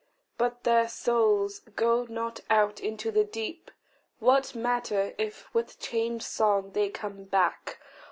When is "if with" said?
5.19-5.79